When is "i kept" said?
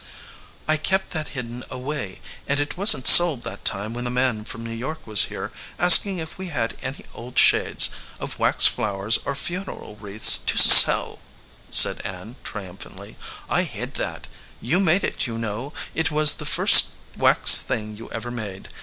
0.67-1.11